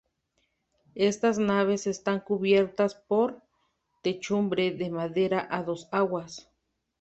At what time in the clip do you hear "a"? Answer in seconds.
5.51-5.61